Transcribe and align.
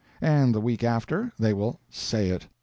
And 0.19 0.55
the 0.55 0.59
week 0.61 0.83
after, 0.83 1.31
they 1.37 1.53
will 1.53 1.79
say 1.91 2.29
it. 2.29 2.47